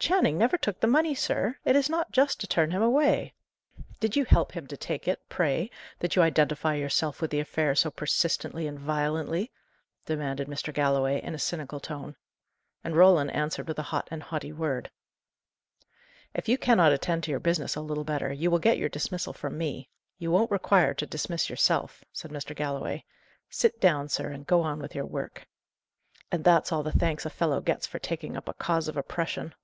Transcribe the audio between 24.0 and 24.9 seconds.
sir, and go on